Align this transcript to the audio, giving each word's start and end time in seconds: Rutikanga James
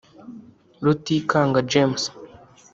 Rutikanga 0.83 1.59
James 1.71 2.03